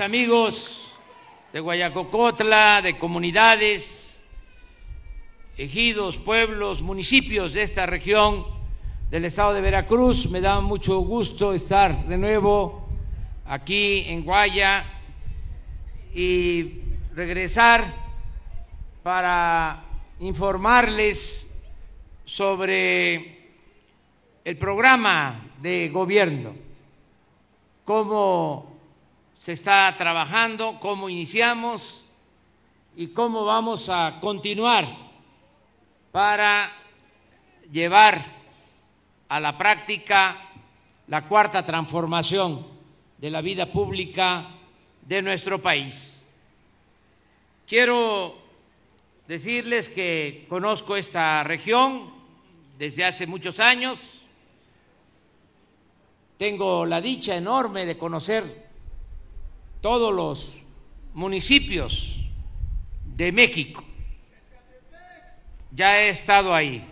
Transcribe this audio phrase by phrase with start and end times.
[0.00, 0.92] amigos
[1.52, 4.20] de Guayacocotla, de comunidades,
[5.56, 8.46] ejidos, pueblos, municipios de esta región
[9.10, 10.30] del estado de Veracruz.
[10.30, 12.86] Me da mucho gusto estar de nuevo
[13.46, 14.84] aquí en Guaya
[16.14, 16.80] y
[17.14, 17.94] regresar
[19.02, 19.84] para
[20.20, 21.58] informarles
[22.24, 23.38] sobre
[24.44, 26.52] el programa de gobierno,
[27.84, 28.67] cómo
[29.38, 32.04] se está trabajando, cómo iniciamos
[32.96, 34.88] y cómo vamos a continuar
[36.10, 36.72] para
[37.70, 38.24] llevar
[39.28, 40.48] a la práctica
[41.06, 42.66] la cuarta transformación
[43.18, 44.48] de la vida pública
[45.02, 46.28] de nuestro país.
[47.66, 48.36] Quiero
[49.28, 52.12] decirles que conozco esta región
[52.78, 54.22] desde hace muchos años,
[56.36, 58.67] tengo la dicha enorme de conocer
[59.80, 60.62] todos los
[61.14, 62.16] municipios
[63.04, 63.84] de México.
[65.70, 66.84] Ya he estado ahí,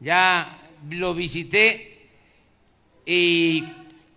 [0.00, 0.58] ya
[0.90, 2.08] lo visité
[3.06, 3.64] y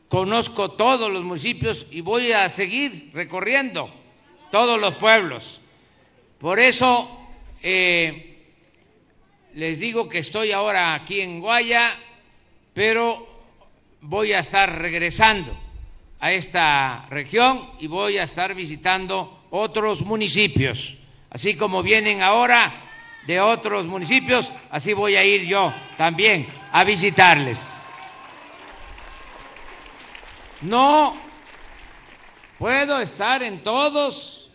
[0.09, 3.89] conozco todos los municipios y voy a seguir recorriendo
[4.51, 5.59] todos los pueblos.
[6.37, 7.09] Por eso
[7.63, 8.43] eh,
[9.55, 11.95] les digo que estoy ahora aquí en Guaya,
[12.73, 13.27] pero
[14.01, 15.66] voy a estar regresando
[16.19, 20.95] a esta región y voy a estar visitando otros municipios.
[21.29, 22.83] Así como vienen ahora
[23.27, 27.85] de otros municipios, así voy a ir yo también a visitarles.
[30.61, 31.15] No
[32.57, 34.49] puedo estar en todos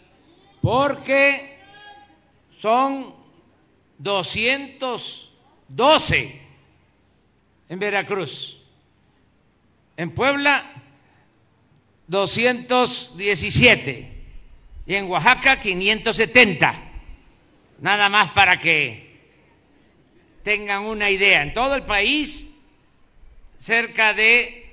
[0.60, 1.60] porque
[2.60, 3.14] son
[3.98, 6.42] 212
[7.68, 8.58] en Veracruz.
[9.96, 10.81] En Puebla
[12.06, 14.12] 217
[14.86, 16.90] y en Oaxaca 570.
[17.80, 19.12] Nada más para que
[20.42, 21.42] tengan una idea.
[21.42, 22.50] En todo el país,
[23.58, 24.72] cerca de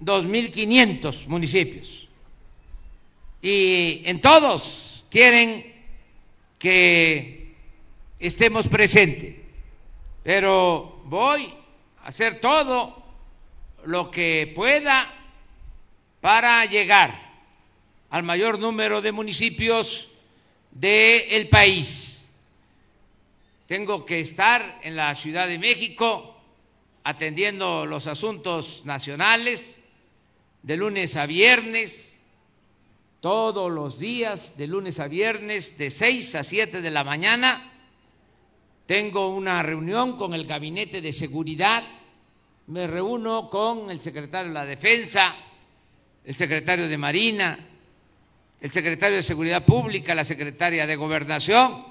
[0.00, 2.08] 2.500 municipios.
[3.42, 5.74] Y en todos quieren
[6.58, 7.54] que
[8.18, 9.36] estemos presentes.
[10.22, 11.52] Pero voy
[12.02, 13.02] a hacer todo
[13.84, 15.17] lo que pueda
[16.20, 17.28] para llegar
[18.10, 20.08] al mayor número de municipios
[20.70, 22.28] del país.
[23.66, 26.34] Tengo que estar en la Ciudad de México
[27.04, 29.78] atendiendo los asuntos nacionales
[30.62, 32.14] de lunes a viernes,
[33.20, 37.72] todos los días, de lunes a viernes, de 6 a 7 de la mañana.
[38.86, 41.84] Tengo una reunión con el Gabinete de Seguridad,
[42.68, 45.36] me reúno con el secretario de la Defensa,
[46.24, 47.58] el secretario de Marina,
[48.60, 51.86] el secretario de Seguridad Pública, la secretaria de Gobernación,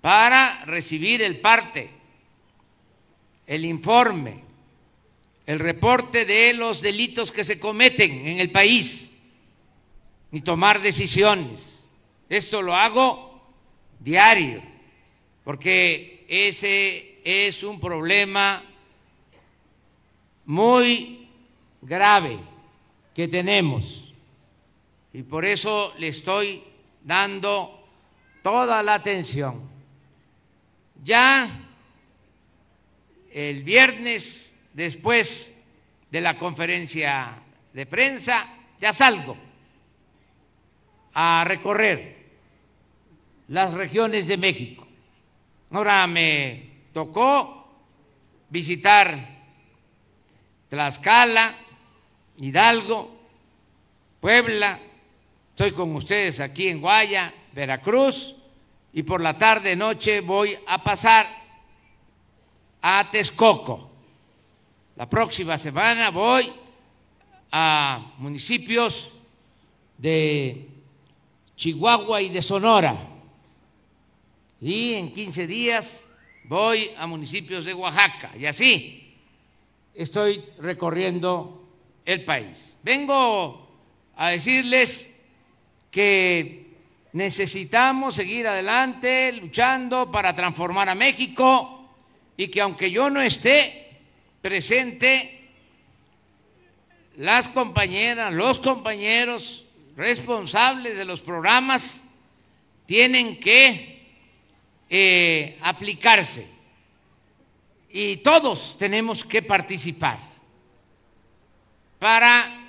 [0.00, 1.90] para recibir el parte,
[3.46, 4.44] el informe,
[5.46, 9.12] el reporte de los delitos que se cometen en el país
[10.32, 11.88] y tomar decisiones.
[12.28, 13.42] Esto lo hago
[14.00, 14.62] diario,
[15.44, 18.64] porque ese es un problema
[20.44, 21.28] muy
[21.82, 22.38] grave
[23.16, 24.12] que tenemos.
[25.14, 26.62] Y por eso le estoy
[27.02, 27.82] dando
[28.42, 29.62] toda la atención.
[31.02, 31.48] Ya
[33.32, 35.56] el viernes, después
[36.10, 37.38] de la conferencia
[37.72, 39.34] de prensa, ya salgo
[41.14, 42.16] a recorrer
[43.48, 44.86] las regiones de México.
[45.70, 47.66] Ahora me tocó
[48.50, 49.38] visitar
[50.68, 51.65] Tlaxcala,
[52.38, 53.16] Hidalgo,
[54.20, 54.78] Puebla,
[55.50, 58.34] estoy con ustedes aquí en Guaya, Veracruz,
[58.92, 61.26] y por la tarde, noche voy a pasar
[62.82, 63.90] a Texcoco.
[64.96, 66.52] La próxima semana voy
[67.52, 69.10] a municipios
[69.98, 70.66] de
[71.56, 73.08] Chihuahua y de Sonora.
[74.60, 76.08] Y en 15 días
[76.44, 78.32] voy a municipios de Oaxaca.
[78.38, 79.14] Y así
[79.94, 81.65] estoy recorriendo
[82.06, 82.76] el país.
[82.82, 83.68] Vengo
[84.16, 85.20] a decirles
[85.90, 86.66] que
[87.12, 91.90] necesitamos seguir adelante luchando para transformar a México
[92.36, 93.98] y que aunque yo no esté
[94.40, 95.48] presente,
[97.16, 99.64] las compañeras, los compañeros
[99.96, 102.06] responsables de los programas
[102.84, 104.06] tienen que
[104.88, 106.46] eh, aplicarse
[107.90, 110.35] y todos tenemos que participar
[111.98, 112.66] para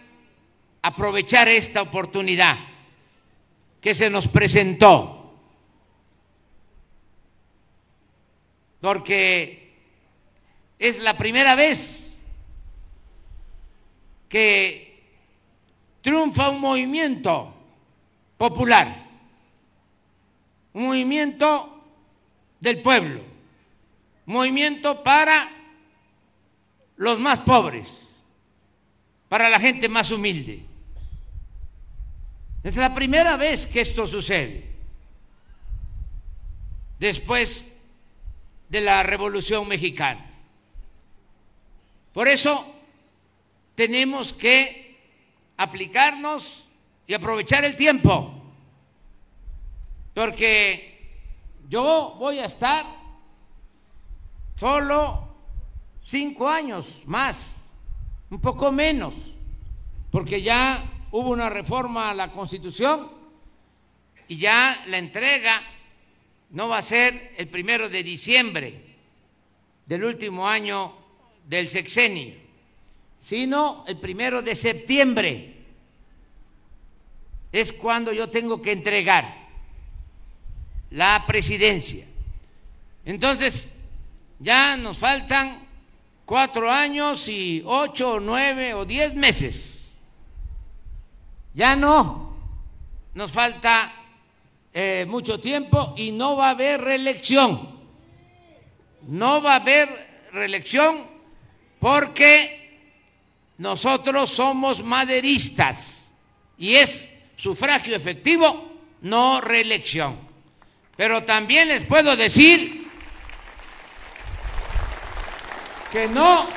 [0.82, 2.58] aprovechar esta oportunidad
[3.82, 5.34] que se nos presentó,
[8.82, 9.74] porque
[10.80, 12.22] es la primera vez
[14.30, 15.04] que
[16.02, 17.54] triunfa un movimiento
[18.38, 19.08] popular,
[20.74, 21.84] un movimiento
[22.60, 23.22] del pueblo,
[24.26, 25.50] movimiento para
[26.98, 28.07] los más pobres,
[29.30, 30.64] para la gente más humilde.
[32.64, 34.70] Es la primera vez que esto sucede,
[37.00, 37.78] después
[38.70, 40.26] de la Revolución Mexicana.
[42.14, 42.74] Por eso
[43.76, 44.98] tenemos que
[45.56, 46.66] aplicarnos
[47.06, 48.34] y aprovechar el tiempo,
[50.14, 51.12] porque
[51.70, 52.86] yo voy a estar
[54.56, 55.28] solo
[56.02, 57.57] cinco años más,
[58.30, 59.16] un poco menos,
[60.12, 63.10] porque ya hubo una reforma a la Constitución
[64.28, 65.62] y ya la entrega
[66.52, 68.82] no va a ser el primero de diciembre
[69.86, 70.94] del último año
[71.46, 72.36] del sexenio,
[73.20, 75.54] sino el primero de septiembre.
[77.52, 79.48] Es cuando yo tengo que entregar
[80.92, 82.06] la presidencia.
[83.06, 83.72] Entonces,
[84.40, 85.67] ya nos faltan
[86.28, 89.98] cuatro años y ocho nueve o diez meses.
[91.54, 92.36] Ya no,
[93.14, 93.94] nos falta
[94.74, 97.80] eh, mucho tiempo y no va a haber reelección.
[99.08, 99.88] No va a haber
[100.34, 101.08] reelección
[101.80, 102.78] porque
[103.58, 106.14] nosotros somos maderistas
[106.58, 108.70] y es sufragio efectivo,
[109.00, 110.20] no reelección.
[110.98, 112.87] Pero también les puedo decir
[115.92, 116.48] que no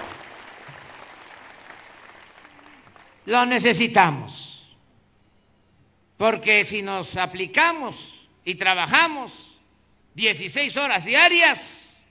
[3.26, 4.76] lo necesitamos.
[6.16, 9.58] Porque si nos aplicamos y trabajamos
[10.14, 12.06] 16 horas diarias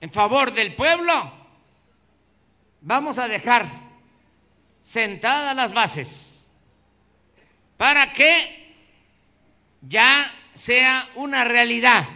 [0.00, 1.32] en favor del pueblo,
[2.80, 3.66] vamos a dejar
[4.82, 6.38] sentadas las bases
[7.76, 8.74] para que
[9.80, 12.06] ya sea una realidad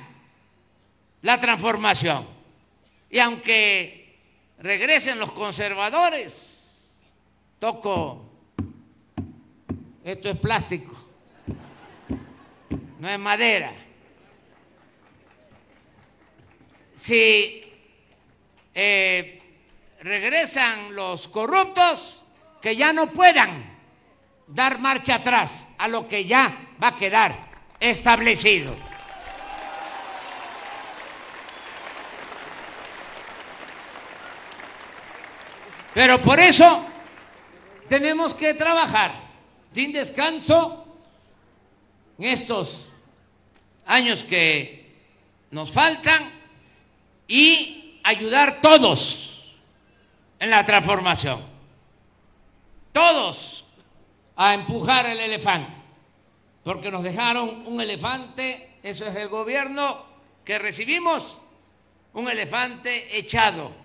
[1.23, 2.27] la transformación.
[3.11, 4.19] Y aunque
[4.59, 6.97] regresen los conservadores,
[7.59, 8.25] toco,
[10.05, 10.97] esto es plástico,
[13.01, 13.73] no es madera.
[16.95, 17.65] Si
[18.75, 19.43] eh,
[20.01, 22.21] regresan los corruptos,
[22.61, 23.65] que ya no puedan
[24.47, 28.77] dar marcha atrás a lo que ya va a quedar establecido.
[35.95, 36.85] Pero por eso
[37.89, 39.13] tenemos que trabajar
[39.75, 40.85] sin descanso
[42.19, 42.89] en estos
[43.87, 44.95] años que
[45.51, 46.31] nos faltan
[47.27, 49.57] y ayudar todos
[50.39, 51.45] en la transformación.
[52.93, 53.65] Todos
[54.37, 55.73] a empujar el elefante,
[56.65, 60.05] porque nos dejaron un elefante, eso es el gobierno
[60.45, 61.41] que recibimos,
[62.15, 63.80] un elefante echado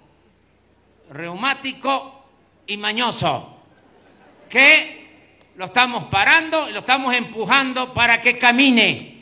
[1.10, 2.26] reumático
[2.68, 3.58] y mañoso,
[4.50, 5.06] que
[5.56, 9.14] lo estamos parando y lo estamos empujando para que camine.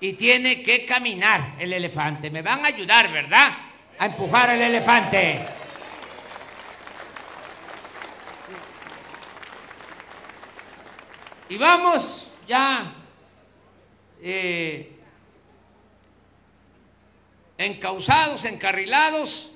[0.00, 2.30] Y tiene que caminar el elefante.
[2.30, 3.52] Me van a ayudar, ¿verdad?
[3.98, 5.44] A empujar el elefante.
[11.48, 12.92] Y vamos ya
[14.22, 14.92] eh,
[17.56, 19.50] encausados, encarrilados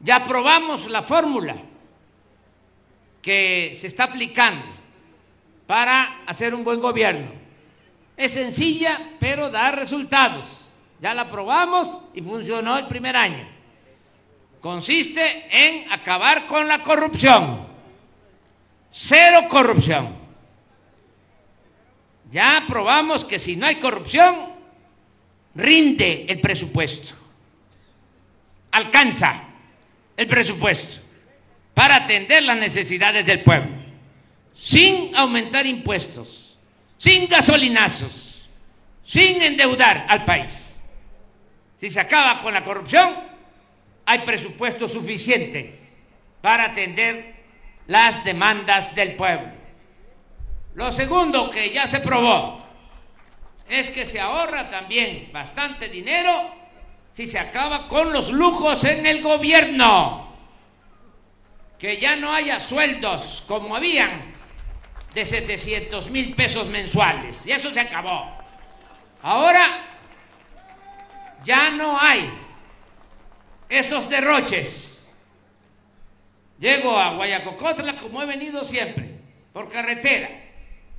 [0.00, 1.56] ya probamos la fórmula
[3.20, 4.66] que se está aplicando
[5.66, 7.30] para hacer un buen gobierno.
[8.16, 10.70] Es sencilla, pero da resultados.
[11.00, 13.48] Ya la probamos y funcionó el primer año.
[14.60, 17.66] Consiste en acabar con la corrupción.
[18.90, 20.16] Cero corrupción.
[22.30, 24.52] Ya probamos que si no hay corrupción,
[25.54, 27.14] rinde el presupuesto.
[28.70, 29.49] Alcanza
[30.20, 31.00] el presupuesto
[31.72, 33.70] para atender las necesidades del pueblo,
[34.54, 36.58] sin aumentar impuestos,
[36.98, 38.46] sin gasolinazos,
[39.02, 40.78] sin endeudar al país.
[41.78, 43.16] Si se acaba con la corrupción,
[44.04, 45.78] hay presupuesto suficiente
[46.42, 47.36] para atender
[47.86, 49.52] las demandas del pueblo.
[50.74, 52.62] Lo segundo que ya se probó
[53.70, 56.59] es que se ahorra también bastante dinero
[57.12, 60.28] si se acaba con los lujos en el gobierno.
[61.78, 64.34] que ya no haya sueldos como habían
[65.14, 67.46] de 700 mil pesos mensuales.
[67.46, 68.36] Y eso se acabó.
[69.22, 69.86] Ahora
[71.42, 72.30] ya no hay
[73.70, 75.08] esos derroches.
[76.58, 79.18] Llego a Guayacocotla como he venido siempre,
[79.54, 80.28] por carretera,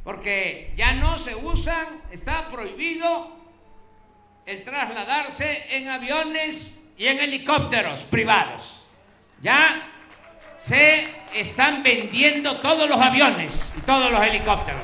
[0.03, 3.40] porque ya no se usan, está prohibido
[4.45, 8.83] el trasladarse en aviones y en helicópteros privados.
[9.41, 9.87] Ya
[10.57, 14.83] se están vendiendo todos los aviones y todos los helicópteros.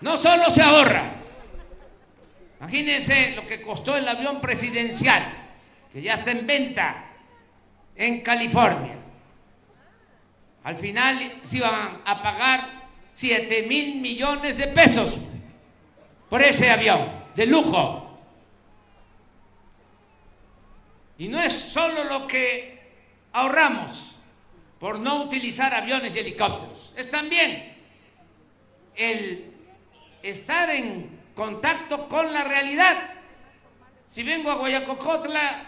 [0.00, 1.14] No solo se ahorra,
[2.60, 5.22] imagínense lo que costó el avión presidencial,
[5.92, 7.04] que ya está en venta
[7.96, 8.96] en California.
[10.62, 12.73] Al final se iban a pagar
[13.14, 15.14] 7 mil millones de pesos
[16.28, 18.18] por ese avión de lujo.
[21.18, 22.78] Y no es solo lo que
[23.32, 24.14] ahorramos
[24.78, 27.74] por no utilizar aviones y helicópteros, es también
[28.94, 29.50] el
[30.22, 32.96] estar en contacto con la realidad.
[34.10, 35.64] Si vengo a Guayacocotla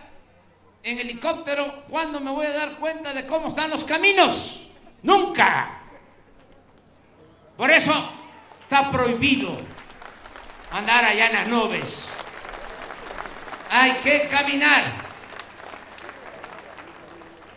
[0.83, 4.67] en helicóptero, ¿cuándo me voy a dar cuenta de cómo están los caminos?
[5.03, 5.76] Nunca.
[7.57, 8.11] Por eso
[8.63, 9.53] está prohibido
[10.71, 12.09] andar allá en las nubes.
[13.71, 14.83] Hay que caminar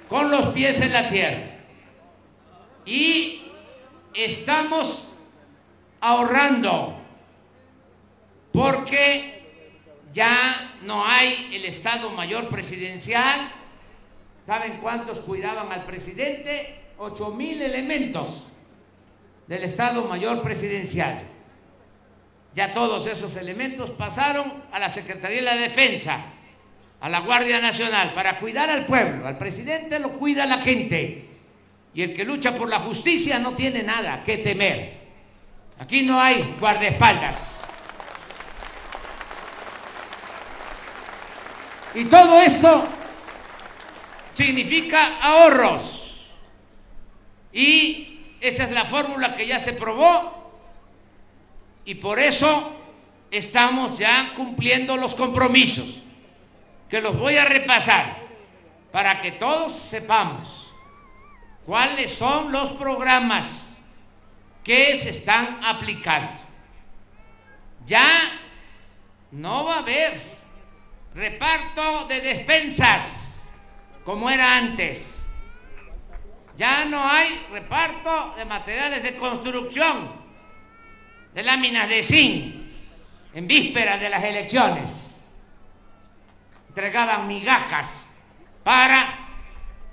[0.07, 1.45] con los pies en la tierra.
[2.85, 3.43] Y
[4.13, 5.09] estamos
[5.99, 6.97] ahorrando
[8.53, 9.43] porque
[10.13, 13.51] ya no hay el Estado Mayor Presidencial.
[14.45, 16.85] ¿Saben cuántos cuidaban al presidente?
[16.97, 18.47] Ocho mil elementos
[19.49, 21.23] del Estado Mayor Presidencial.
[22.55, 26.23] Ya todos esos elementos pasaron a la Secretaría de la Defensa
[27.01, 29.25] a la Guardia Nacional para cuidar al pueblo.
[29.25, 31.29] Al presidente lo cuida la gente.
[31.95, 34.99] Y el que lucha por la justicia no tiene nada que temer.
[35.79, 37.67] Aquí no hay guardaespaldas.
[41.95, 42.87] Y todo esto
[44.33, 46.29] significa ahorros.
[47.51, 48.08] Y
[48.41, 50.51] esa es la fórmula que ya se probó.
[51.85, 52.75] Y por eso
[53.31, 56.01] estamos ya cumpliendo los compromisos
[56.89, 58.17] que los voy a repasar
[58.91, 60.71] para que todos sepamos
[61.65, 63.81] cuáles son los programas
[64.63, 66.39] que se están aplicando.
[67.85, 68.07] Ya
[69.31, 70.19] no va a haber
[71.13, 73.51] reparto de despensas
[74.03, 75.18] como era antes.
[76.59, 80.11] Ya no hay reparto de materiales de construcción,
[81.33, 82.55] de láminas de zinc,
[83.33, 85.15] en vísperas de las elecciones
[86.67, 88.07] entregaban migajas
[88.63, 89.27] para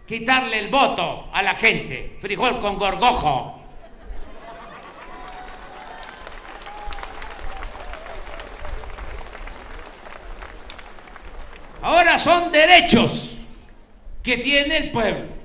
[0.07, 3.61] quitarle el voto a la gente, frijol con gorgojo.
[11.83, 13.37] Ahora son derechos
[14.23, 15.36] que tiene el pueblo.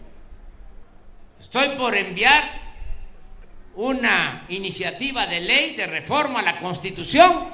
[1.53, 2.43] Estoy por enviar
[3.75, 7.45] una iniciativa de ley de reforma a la Constitución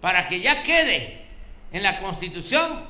[0.00, 1.24] para que ya quede
[1.70, 2.84] en la Constitución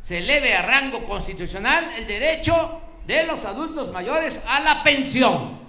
[0.00, 5.60] se eleve a rango constitucional el derecho de los adultos mayores a la pensión,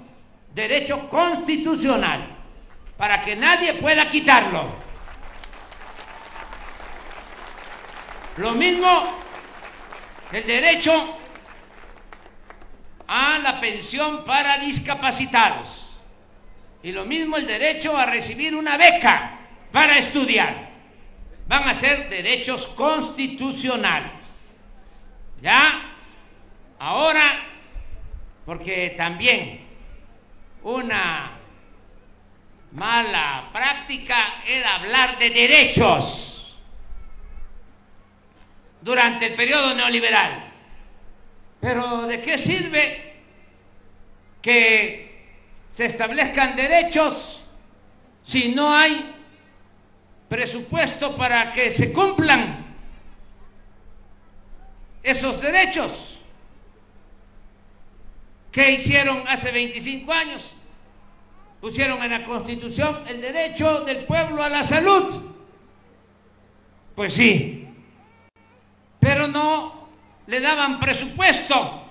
[0.55, 2.37] derecho constitucional,
[2.95, 4.69] para que nadie pueda quitarlo.
[8.37, 9.11] Lo mismo
[10.31, 11.17] el derecho
[13.15, 16.01] a la pensión para discapacitados
[16.81, 19.37] y lo mismo el derecho a recibir una beca
[19.71, 20.71] para estudiar
[21.47, 24.49] van a ser derechos constitucionales.
[25.43, 25.91] ¿Ya?
[26.79, 27.39] Ahora,
[28.47, 29.63] porque también
[30.63, 31.33] una
[32.71, 36.57] mala práctica era hablar de derechos
[38.81, 40.52] durante el periodo neoliberal.
[41.63, 43.13] Pero ¿de qué sirve
[44.41, 45.37] que
[45.73, 47.41] se establezcan derechos
[48.25, 49.15] si no hay
[50.27, 52.65] presupuesto para que se cumplan
[55.01, 56.19] esos derechos
[58.51, 60.51] que hicieron hace 25 años.
[61.61, 65.31] Pusieron en la Constitución el derecho del pueblo a la salud.
[66.93, 67.69] Pues sí,
[68.99, 69.62] pero no
[70.27, 71.83] le daban presupuesto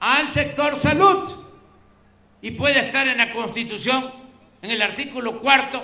[0.00, 1.44] al sector salud.
[2.42, 4.12] Y puede estar en la Constitución,
[4.62, 5.82] en el artículo cuarto,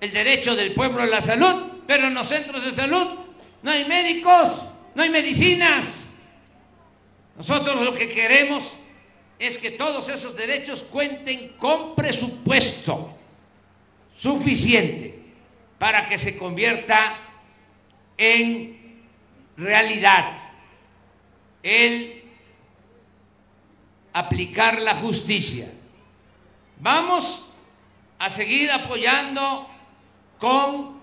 [0.00, 3.06] el derecho del pueblo a la salud, pero en los centros de salud
[3.62, 4.62] no hay médicos,
[4.94, 6.08] no hay medicinas.
[7.36, 8.76] Nosotros lo que queremos
[9.38, 13.14] es que todos esos derechos cuenten con presupuesto
[14.16, 15.20] suficiente
[15.78, 17.18] para que se convierta
[18.16, 18.85] en
[19.56, 20.32] realidad
[21.62, 22.24] el
[24.12, 25.68] aplicar la justicia.
[26.78, 27.50] Vamos
[28.18, 29.68] a seguir apoyando
[30.38, 31.00] con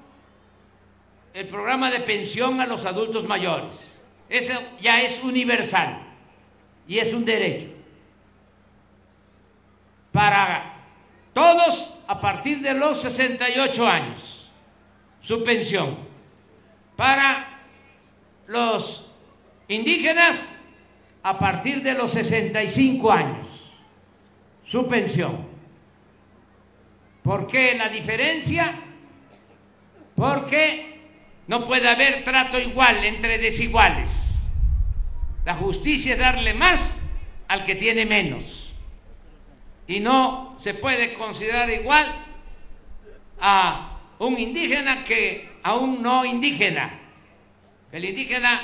[1.33, 4.01] el programa de pensión a los adultos mayores.
[4.29, 6.01] Eso ya es universal
[6.88, 7.67] y es un derecho
[10.13, 10.75] para
[11.33, 14.50] todos a partir de los 68 años,
[15.22, 15.98] su pensión.
[16.95, 17.52] Para
[18.47, 19.09] los
[19.67, 20.59] indígenas
[21.21, 23.77] a partir de los 65 años,
[24.63, 25.47] su pensión.
[27.23, 28.73] ¿Por qué la diferencia?
[30.15, 31.00] Porque
[31.47, 34.50] no puede haber trato igual entre desiguales.
[35.45, 37.03] La justicia es darle más
[37.47, 38.73] al que tiene menos.
[39.88, 42.07] Y no se puede considerar igual
[43.39, 47.00] a un indígena que a un no indígena.
[47.93, 48.59] El indígena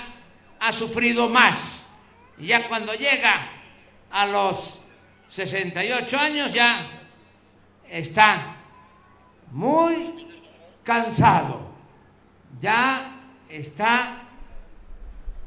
[0.59, 1.87] ha sufrido más.
[2.39, 3.51] Y ya cuando llega
[4.09, 4.79] a los
[5.27, 7.03] 68 años ya
[7.87, 8.55] está
[9.51, 10.27] muy
[10.83, 11.61] cansado,
[12.59, 13.11] ya
[13.47, 14.23] está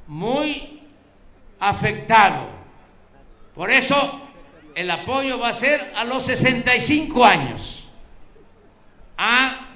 [0.07, 0.83] muy
[1.59, 2.51] afectado.
[3.53, 4.21] Por eso
[4.77, 7.89] el apoyo va a ser a los 65 años
[9.17, 9.69] a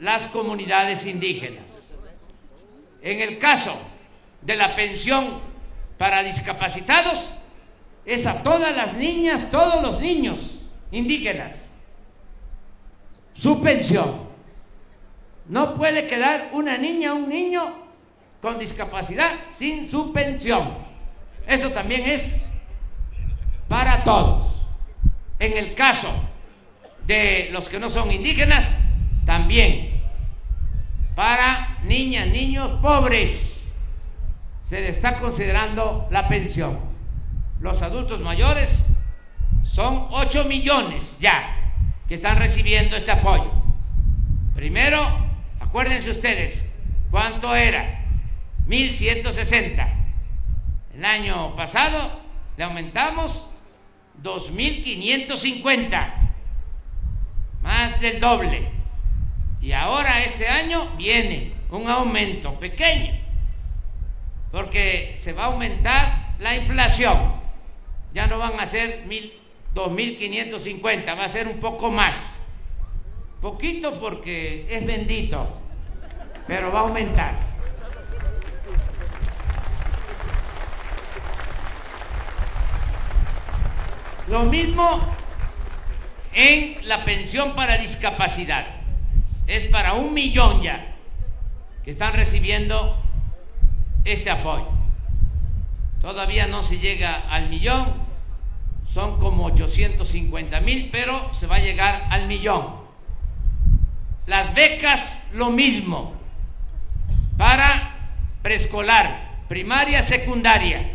[0.00, 1.83] las comunidades indígenas.
[3.04, 3.78] En el caso
[4.40, 5.38] de la pensión
[5.98, 7.34] para discapacitados,
[8.06, 11.70] es a todas las niñas, todos los niños indígenas.
[13.34, 14.24] Su pensión.
[15.46, 17.74] No puede quedar una niña o un niño
[18.40, 20.72] con discapacidad sin su pensión.
[21.46, 22.40] Eso también es
[23.68, 24.46] para todos.
[25.38, 26.08] En el caso
[27.06, 28.78] de los que no son indígenas,
[29.26, 29.93] también
[31.14, 33.62] para niñas, niños pobres
[34.64, 36.78] se le está considerando la pensión.
[37.60, 38.86] Los adultos mayores
[39.62, 41.56] son 8 millones ya
[42.08, 43.50] que están recibiendo este apoyo.
[44.54, 45.06] Primero,
[45.60, 46.74] acuérdense ustedes,
[47.10, 48.04] ¿cuánto era?
[48.66, 49.88] 1160.
[50.94, 52.20] El año pasado
[52.56, 53.46] le aumentamos
[54.22, 56.14] 2.550,
[57.62, 58.73] más del doble.
[59.64, 63.14] Y ahora este año viene un aumento pequeño,
[64.52, 67.40] porque se va a aumentar la inflación.
[68.12, 69.06] Ya no van a ser
[69.74, 72.44] 2.550, va a ser un poco más.
[73.40, 75.62] Poquito porque es bendito,
[76.46, 77.34] pero va a aumentar.
[84.28, 85.00] Lo mismo
[86.34, 88.73] en la pensión para discapacidad.
[89.46, 90.96] Es para un millón ya
[91.84, 92.96] que están recibiendo
[94.04, 94.68] este apoyo.
[96.00, 97.94] Todavía no se llega al millón,
[98.86, 102.84] son como 850 mil, pero se va a llegar al millón.
[104.26, 106.14] Las becas, lo mismo,
[107.36, 110.94] para preescolar, primaria, secundaria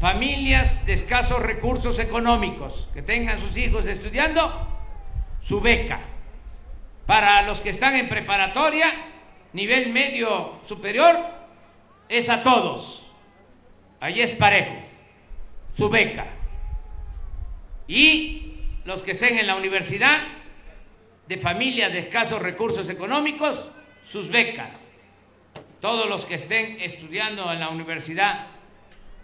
[0.00, 4.52] familias de escasos recursos económicos que tengan sus hijos estudiando,
[5.40, 6.00] su beca.
[7.06, 8.92] Para los que están en preparatoria,
[9.52, 11.16] nivel medio superior,
[12.08, 13.06] es a todos.
[14.00, 14.74] Allí es parejo,
[15.74, 16.26] su beca.
[17.86, 20.18] Y los que estén en la universidad,
[21.28, 23.68] de familias de escasos recursos económicos,
[24.04, 24.92] sus becas.
[25.80, 28.46] Todos los que estén estudiando en la universidad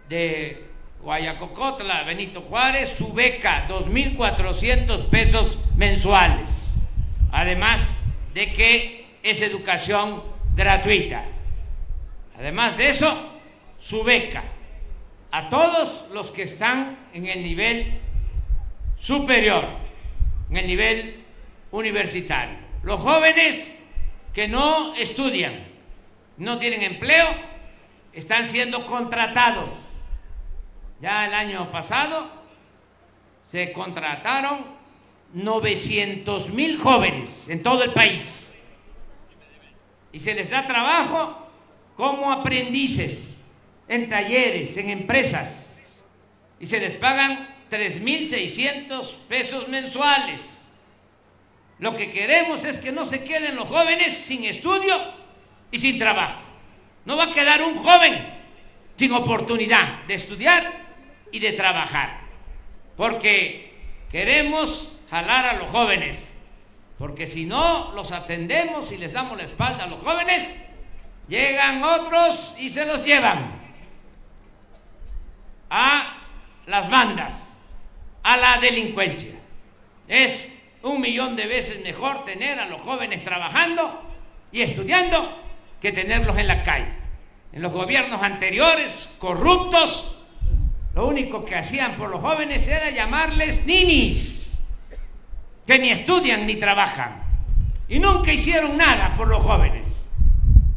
[0.08, 0.66] de
[1.00, 6.61] Guayacocotla, Benito Juárez, su beca, 2.400 pesos mensuales.
[7.32, 7.96] Además
[8.34, 10.22] de que es educación
[10.54, 11.24] gratuita.
[12.38, 13.40] Además de eso,
[13.78, 14.44] su beca
[15.30, 18.00] a todos los que están en el nivel
[18.98, 19.64] superior,
[20.50, 21.24] en el nivel
[21.72, 22.58] universitario.
[22.84, 23.72] Los jóvenes
[24.32, 25.64] que no estudian,
[26.36, 27.26] no tienen empleo,
[28.12, 29.92] están siendo contratados
[31.02, 32.30] ya el año pasado
[33.42, 34.64] se contrataron
[35.32, 38.42] 900 mil jóvenes en todo el país
[40.12, 41.48] y se les da trabajo
[41.96, 43.42] como aprendices
[43.88, 45.76] en talleres, en empresas
[46.60, 50.68] y se les pagan 3.600 pesos mensuales.
[51.78, 54.94] Lo que queremos es que no se queden los jóvenes sin estudio
[55.70, 56.40] y sin trabajo.
[57.04, 58.42] No va a quedar un joven
[58.96, 60.84] sin oportunidad de estudiar
[61.32, 62.20] y de trabajar.
[62.96, 63.72] Porque
[64.10, 66.32] queremos jalar a los jóvenes.
[66.98, 70.42] Porque si no los atendemos y les damos la espalda a los jóvenes,
[71.28, 73.60] llegan otros y se los llevan
[75.68, 76.16] a
[76.66, 77.58] las bandas,
[78.22, 79.34] a la delincuencia.
[80.08, 80.50] Es
[80.82, 84.02] un millón de veces mejor tener a los jóvenes trabajando
[84.50, 85.38] y estudiando
[85.80, 86.88] que tenerlos en la calle.
[87.52, 90.16] En los gobiernos anteriores, corruptos,
[90.94, 94.51] lo único que hacían por los jóvenes era llamarles ninis,
[95.66, 97.22] que ni estudian ni trabajan.
[97.88, 100.08] Y nunca hicieron nada por los jóvenes.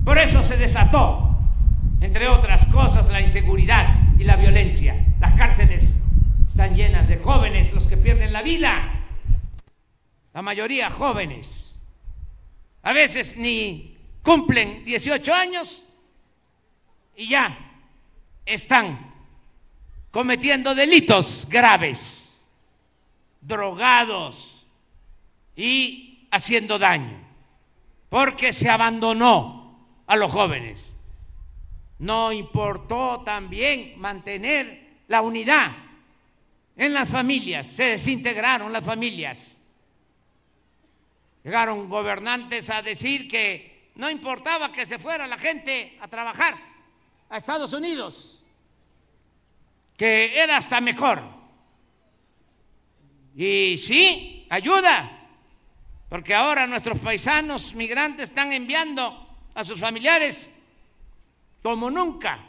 [0.03, 1.35] Por eso se desató,
[2.01, 5.05] entre otras cosas, la inseguridad y la violencia.
[5.19, 5.95] Las cárceles
[6.47, 9.03] están llenas de jóvenes, los que pierden la vida.
[10.33, 11.79] La mayoría jóvenes.
[12.83, 15.81] A veces ni cumplen 18 años
[17.15, 17.57] y ya
[18.45, 19.13] están
[20.11, 22.45] cometiendo delitos graves,
[23.41, 24.54] drogados
[25.55, 27.19] y haciendo daño,
[28.09, 30.93] porque se abandonó a los jóvenes.
[31.99, 35.71] No importó también mantener la unidad
[36.75, 39.59] en las familias, se desintegraron las familias.
[41.43, 46.57] Llegaron gobernantes a decir que no importaba que se fuera la gente a trabajar
[47.29, 48.43] a Estados Unidos,
[49.95, 51.21] que era hasta mejor.
[53.35, 55.24] Y sí, ayuda,
[56.15, 60.49] porque ahora nuestros paisanos migrantes están enviando a sus familiares
[61.61, 62.39] como nunca.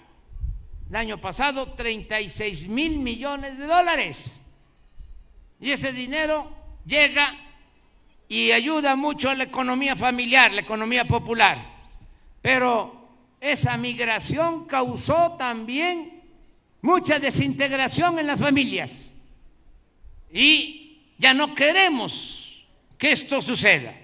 [0.89, 4.39] El año pasado 36 mil millones de dólares.
[5.59, 6.49] Y ese dinero
[6.85, 7.37] llega
[8.29, 11.59] y ayuda mucho a la economía familiar, la economía popular.
[12.41, 13.09] Pero
[13.41, 16.23] esa migración causó también
[16.83, 19.13] mucha desintegración en las familias.
[20.33, 22.36] Y ya no queremos
[22.99, 23.95] que esto suceda.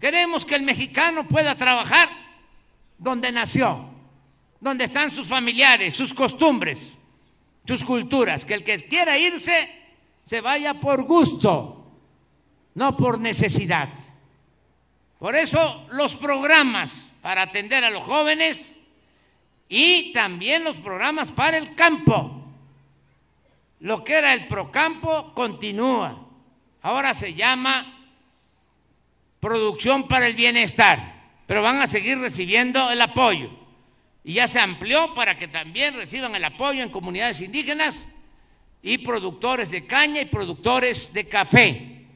[0.00, 2.08] Queremos que el mexicano pueda trabajar
[2.98, 3.88] donde nació,
[4.60, 6.98] donde están sus familiares, sus costumbres,
[7.64, 9.70] sus culturas, que el que quiera irse
[10.24, 11.86] se vaya por gusto,
[12.74, 13.90] no por necesidad.
[15.18, 18.80] Por eso los programas para atender a los jóvenes
[19.68, 22.44] y también los programas para el campo.
[23.80, 26.21] Lo que era el procampo continúa.
[26.82, 27.98] Ahora se llama
[29.40, 33.62] producción para el bienestar, pero van a seguir recibiendo el apoyo
[34.24, 38.08] y ya se amplió para que también reciban el apoyo en comunidades indígenas
[38.82, 42.06] y productores de caña y productores de café.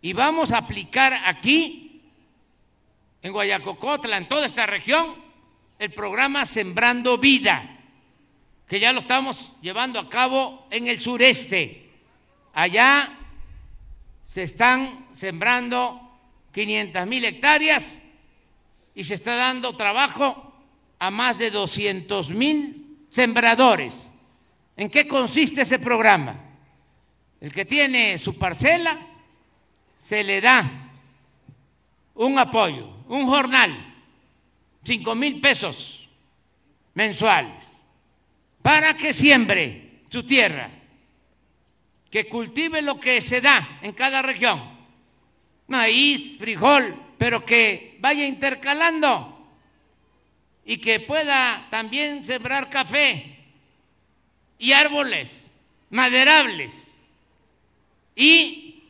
[0.00, 2.00] Y vamos a aplicar aquí,
[3.22, 5.14] en Guayacocotla, en toda esta región,
[5.78, 7.78] el programa Sembrando Vida,
[8.66, 11.81] que ya lo estamos llevando a cabo en el sureste.
[12.52, 13.08] Allá
[14.24, 16.00] se están sembrando
[16.52, 18.00] 500 mil hectáreas
[18.94, 20.52] y se está dando trabajo
[20.98, 24.12] a más de 200 mil sembradores.
[24.76, 26.36] ¿En qué consiste ese programa?
[27.40, 28.98] El que tiene su parcela
[29.98, 30.90] se le da
[32.14, 33.94] un apoyo, un jornal,
[34.84, 36.08] cinco mil pesos
[36.94, 37.72] mensuales,
[38.60, 40.70] para que siembre su tierra,
[42.12, 44.62] que cultive lo que se da en cada región,
[45.66, 49.48] maíz, frijol, pero que vaya intercalando
[50.66, 53.38] y que pueda también sembrar café
[54.58, 55.54] y árboles
[55.88, 56.92] maderables.
[58.14, 58.84] Y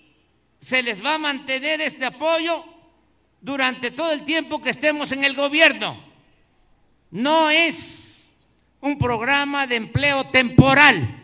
[0.58, 2.64] se les va a mantener este apoyo
[3.40, 6.02] durante todo el tiempo que estemos en el gobierno.
[7.12, 8.34] No es
[8.80, 11.20] un programa de empleo temporal.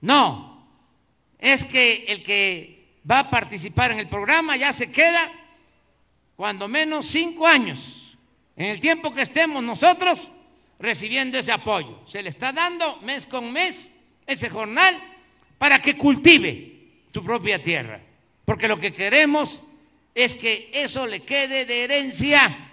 [0.00, 0.47] No,
[1.38, 5.30] es que el que va a participar en el programa ya se queda
[6.36, 8.16] cuando menos cinco años,
[8.56, 10.20] en el tiempo que estemos nosotros
[10.78, 12.00] recibiendo ese apoyo.
[12.06, 13.92] Se le está dando mes con mes
[14.26, 15.00] ese jornal
[15.58, 16.74] para que cultive
[17.12, 18.00] su propia tierra,
[18.44, 19.62] porque lo que queremos
[20.14, 22.68] es que eso le quede de herencia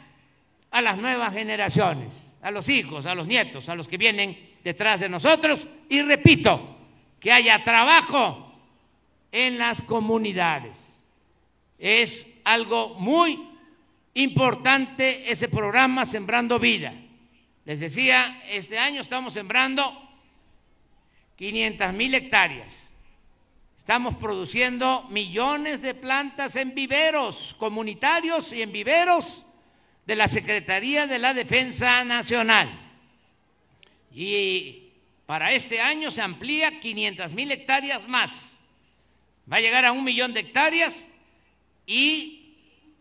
[0.71, 4.99] a las nuevas generaciones, a los hijos, a los nietos, a los que vienen detrás
[4.99, 5.67] de nosotros.
[5.89, 6.75] Y repito,
[7.19, 8.44] que haya trabajo
[9.35, 11.03] en las comunidades.
[11.77, 13.49] Es algo muy
[14.13, 16.93] importante ese programa Sembrando Vida.
[17.65, 19.83] Les decía, este año estamos sembrando
[21.35, 22.87] 500 mil hectáreas.
[23.77, 29.43] Estamos produciendo millones de plantas en viveros comunitarios y en viveros
[30.05, 32.69] de la Secretaría de la Defensa Nacional.
[34.13, 34.91] Y
[35.25, 38.54] para este año se amplía 500 mil hectáreas más.
[39.51, 41.07] Va a llegar a un millón de hectáreas
[41.85, 42.55] y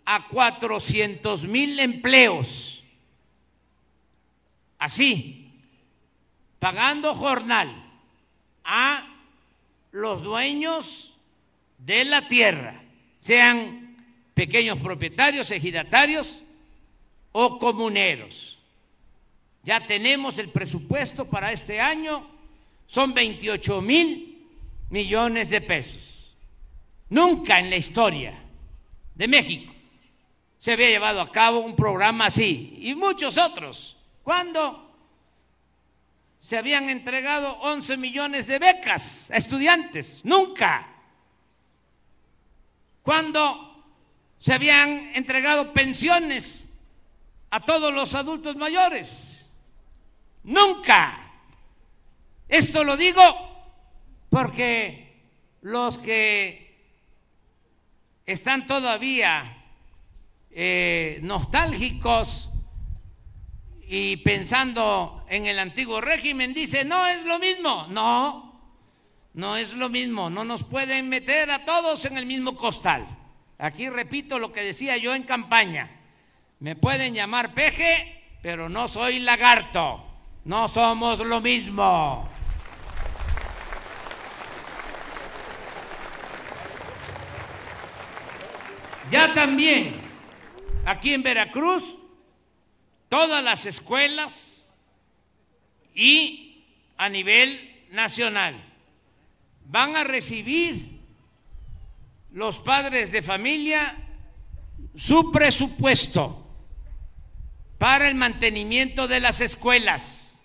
[0.05, 2.83] a 400 mil empleos.
[4.79, 5.51] Así,
[6.59, 7.91] pagando jornal
[8.65, 9.09] a
[9.93, 11.13] los dueños
[11.79, 12.83] de la tierra,
[13.21, 13.97] sean
[14.35, 16.43] pequeños propietarios, ejidatarios
[17.33, 18.59] o comuneros.
[19.63, 22.29] Ya tenemos el presupuesto para este año,
[22.87, 24.47] son 28 mil
[24.91, 26.14] millones de pesos.
[27.09, 28.43] Nunca en la historia
[29.15, 29.73] de México
[30.59, 33.97] se había llevado a cabo un programa así y muchos otros.
[34.23, 34.85] ¿Cuándo?
[36.45, 40.87] se habían entregado 11 millones de becas a estudiantes, nunca.
[43.03, 43.83] Cuando
[44.39, 46.69] se habían entregado pensiones
[47.49, 49.47] a todos los adultos mayores,
[50.43, 51.33] nunca.
[52.47, 53.23] Esto lo digo
[54.29, 55.17] porque
[55.63, 56.74] los que
[58.27, 59.65] están todavía
[60.51, 62.51] eh, nostálgicos
[63.87, 67.87] y pensando en el antiguo régimen dice, no es lo mismo.
[67.89, 68.61] No,
[69.35, 70.31] no es lo mismo.
[70.31, 73.07] No nos pueden meter a todos en el mismo costal.
[73.59, 75.91] Aquí repito lo que decía yo en campaña.
[76.61, 80.03] Me pueden llamar peje, pero no soy lagarto.
[80.45, 82.29] No somos lo mismo.
[89.15, 89.95] Ya también,
[90.85, 91.97] aquí en Veracruz,
[93.09, 94.69] todas las escuelas
[95.95, 96.65] y
[96.97, 98.57] a nivel nacional
[99.67, 100.99] van a recibir
[102.33, 103.97] los padres de familia
[104.97, 106.45] su presupuesto
[107.79, 110.43] para el mantenimiento de las escuelas.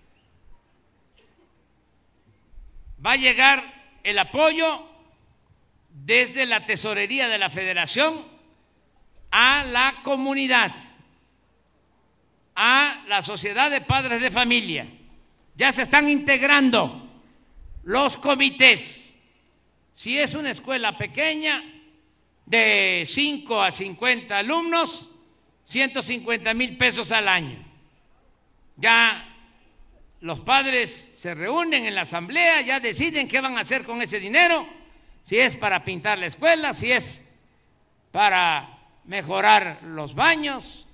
[3.03, 4.87] Va a llegar el apoyo
[5.89, 8.28] desde la tesorería de la federación
[9.31, 10.75] a la comunidad
[12.61, 14.85] a la sociedad de padres de familia.
[15.55, 17.09] Ya se están integrando
[17.83, 19.17] los comités.
[19.95, 21.63] Si es una escuela pequeña,
[22.45, 25.07] de 5 a 50 alumnos,
[25.63, 27.63] 150 mil pesos al año.
[28.75, 29.25] Ya
[30.19, 34.19] los padres se reúnen en la asamblea, ya deciden qué van a hacer con ese
[34.19, 34.67] dinero,
[35.23, 37.23] si es para pintar la escuela, si es
[38.11, 38.78] para
[39.09, 40.85] mejorar los baños,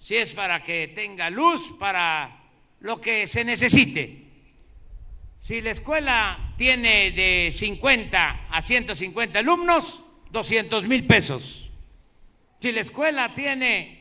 [0.00, 2.40] si es para que tenga luz, para
[2.80, 4.24] lo que se necesite.
[5.40, 10.02] Si la escuela tiene de 50 a 150 alumnos,
[10.32, 11.70] 200 mil pesos.
[12.60, 14.00] Si la escuela tiene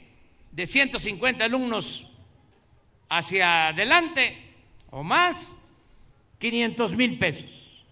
[0.51, 2.07] de 150 alumnos
[3.07, 4.35] hacia adelante
[4.89, 5.55] o más,
[6.39, 7.85] 500 mil pesos.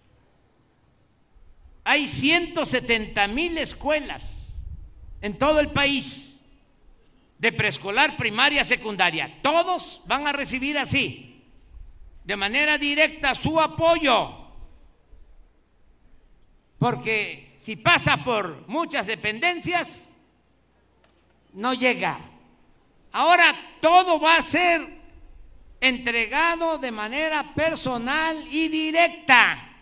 [1.84, 4.37] Hay 170 mil escuelas
[5.20, 6.40] en todo el país
[7.38, 9.38] de preescolar, primaria, secundaria.
[9.42, 11.42] Todos van a recibir así,
[12.24, 14.48] de manera directa, su apoyo.
[16.78, 20.12] Porque si pasa por muchas dependencias,
[21.52, 22.20] no llega.
[23.12, 24.98] Ahora todo va a ser
[25.80, 29.76] entregado de manera personal y directa,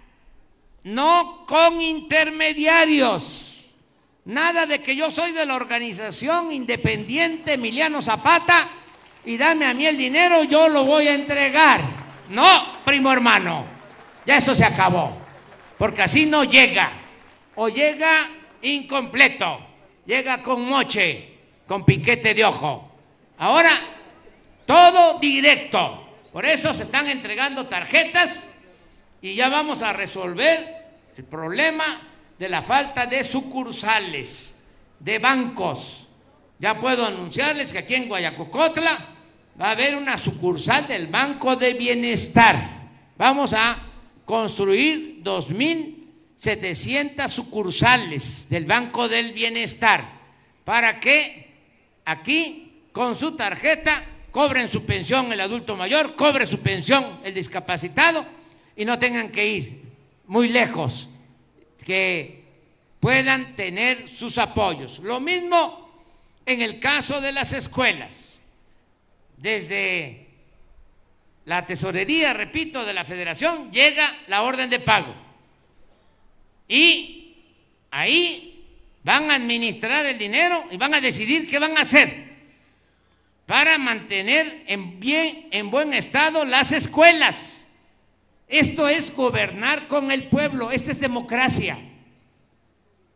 [0.85, 3.56] no con intermediarios.
[4.27, 8.69] Nada de que yo soy de la organización independiente Emiliano Zapata
[9.25, 11.81] y dame a mí el dinero, yo lo voy a entregar.
[12.31, 13.65] No, primo hermano,
[14.27, 15.17] ya eso se acabó,
[15.79, 16.91] porque así no llega,
[17.55, 18.29] o llega
[18.62, 19.61] incompleto,
[20.05, 21.35] llega con moche,
[21.65, 22.97] con piquete de ojo.
[23.39, 23.71] Ahora,
[24.67, 26.03] todo directo.
[26.33, 28.51] Por eso se están entregando tarjetas
[29.23, 30.85] y ya vamos a resolver
[31.17, 31.85] el problema
[32.38, 34.55] de la falta de sucursales,
[35.01, 36.07] de bancos.
[36.59, 39.09] Ya puedo anunciarles que aquí en Guayacocotla
[39.61, 42.87] va a haber una sucursal del Banco de Bienestar.
[43.16, 43.79] Vamos a
[44.25, 50.16] construir 2.700 sucursales del Banco del Bienestar
[50.64, 51.55] para que
[52.05, 58.27] aquí con su tarjeta cobren su pensión el adulto mayor, cobre su pensión el discapacitado
[58.77, 59.83] y no tengan que ir
[60.27, 61.09] muy lejos
[61.87, 62.42] que
[62.99, 64.99] puedan tener sus apoyos.
[64.99, 65.87] Lo mismo
[66.44, 68.40] en el caso de las escuelas.
[69.37, 70.27] Desde
[71.44, 75.14] la tesorería, repito, de la federación llega la orden de pago.
[76.66, 77.37] Y
[77.92, 78.64] ahí
[79.05, 82.27] van a administrar el dinero y van a decidir qué van a hacer
[83.46, 87.56] para mantener en bien, en buen estado las escuelas.
[88.48, 91.78] Esto es gobernar con el pueblo, esta es democracia.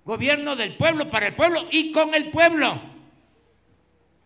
[0.04, 2.80] Gobierno del pueblo, para el pueblo y con el pueblo.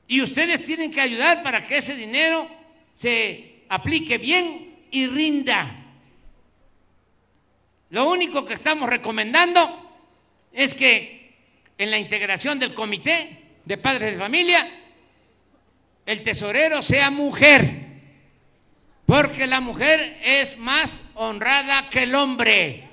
[0.06, 2.48] Y ustedes tienen que ayudar para que ese dinero
[2.94, 5.84] se aplique bien y rinda.
[7.90, 9.80] Lo único que estamos recomendando
[10.52, 11.34] es que
[11.76, 14.68] en la integración del comité de padres de familia,
[16.06, 17.83] el tesorero sea mujer,
[19.06, 22.88] porque la mujer es más honrada que el hombre.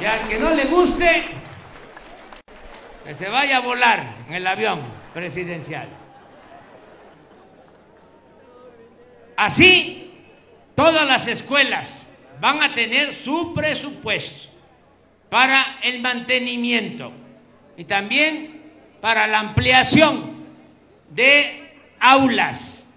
[0.00, 1.24] Y al que no le guste,
[3.04, 4.80] que se vaya a volar en el avión
[5.14, 5.88] presidencial.
[9.36, 10.12] Así,
[10.74, 12.08] todas las escuelas
[12.40, 14.50] van a tener su presupuesto
[15.30, 17.12] para el mantenimiento
[17.76, 18.61] y también
[19.02, 20.44] para la ampliación
[21.10, 22.88] de aulas.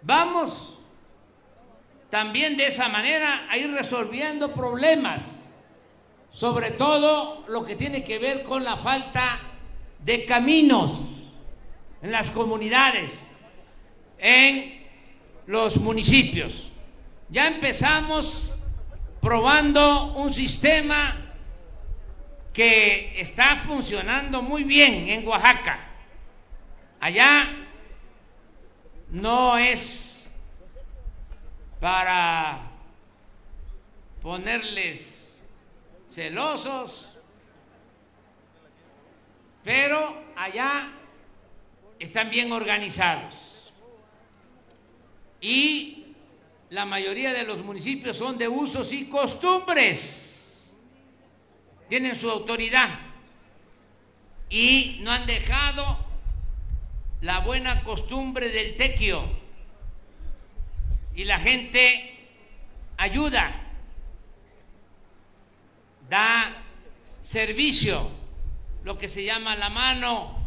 [0.00, 0.78] Vamos
[2.08, 5.50] también de esa manera a ir resolviendo problemas,
[6.30, 9.40] sobre todo lo que tiene que ver con la falta
[10.04, 11.24] de caminos
[12.00, 13.26] en las comunidades,
[14.18, 14.86] en
[15.48, 16.70] los municipios.
[17.28, 18.56] Ya empezamos
[19.20, 21.27] probando un sistema
[22.58, 25.78] que está funcionando muy bien en Oaxaca.
[26.98, 27.68] Allá
[29.10, 30.28] no es
[31.78, 32.62] para
[34.20, 35.40] ponerles
[36.10, 37.16] celosos,
[39.62, 40.90] pero allá
[42.00, 43.70] están bien organizados.
[45.40, 46.06] Y
[46.70, 50.37] la mayoría de los municipios son de usos y costumbres,
[51.88, 53.00] tienen su autoridad
[54.50, 55.98] y no han dejado
[57.20, 59.24] la buena costumbre del tequio.
[61.14, 62.16] Y la gente
[62.96, 63.52] ayuda,
[66.08, 66.62] da
[67.22, 68.10] servicio,
[68.84, 70.46] lo que se llama la mano,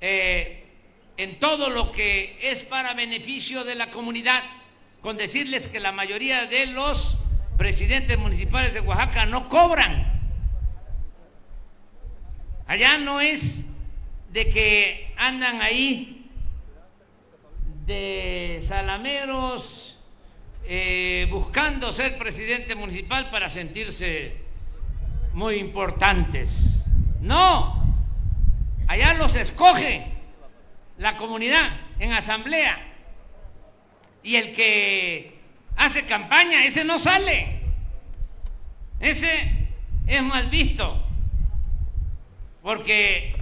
[0.00, 0.64] eh,
[1.16, 4.44] en todo lo que es para beneficio de la comunidad,
[5.00, 7.16] con decirles que la mayoría de los
[7.56, 10.12] presidentes municipales de Oaxaca no cobran.
[12.66, 13.66] Allá no es
[14.32, 16.28] de que andan ahí
[17.86, 19.96] de salameros
[20.64, 24.36] eh, buscando ser presidente municipal para sentirse
[25.32, 26.84] muy importantes.
[27.20, 27.94] No,
[28.88, 30.06] allá los escoge
[30.98, 32.78] la comunidad en asamblea
[34.22, 35.35] y el que
[35.76, 37.60] hace campaña, ese no sale,
[38.98, 39.68] ese
[40.06, 41.02] es mal visto,
[42.62, 43.34] porque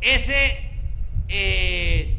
[0.00, 0.70] ese
[1.28, 2.16] eh,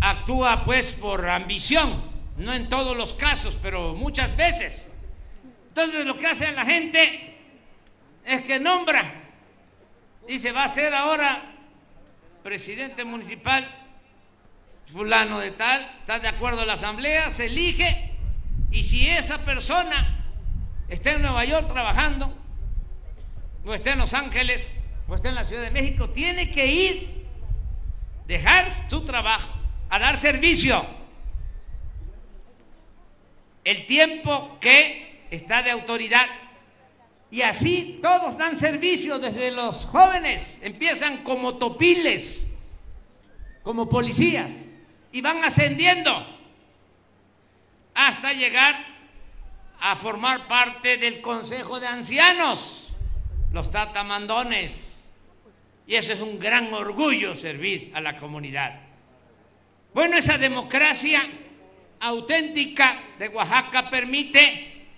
[0.00, 2.04] actúa pues por ambición,
[2.36, 4.94] no en todos los casos, pero muchas veces.
[5.68, 7.34] Entonces lo que hace la gente
[8.24, 9.24] es que nombra,
[10.26, 11.52] dice, va a ser ahora
[12.42, 13.68] presidente municipal
[14.92, 18.05] fulano de tal, está de acuerdo a la asamblea, se elige
[18.76, 20.22] y si esa persona
[20.86, 22.30] está en Nueva York trabajando,
[23.64, 24.76] o está en Los Ángeles,
[25.08, 27.26] o está en la Ciudad de México, tiene que ir,
[28.26, 29.48] dejar su trabajo
[29.88, 30.86] a dar servicio.
[33.64, 36.26] El tiempo que está de autoridad.
[37.30, 40.58] Y así todos dan servicio desde los jóvenes.
[40.60, 42.52] Empiezan como topiles,
[43.62, 44.74] como policías,
[45.12, 46.35] y van ascendiendo
[47.96, 48.76] hasta llegar
[49.80, 52.92] a formar parte del Consejo de Ancianos,
[53.52, 55.10] los tatamandones.
[55.86, 58.80] Y eso es un gran orgullo servir a la comunidad.
[59.94, 61.22] Bueno, esa democracia
[62.00, 64.88] auténtica de Oaxaca permite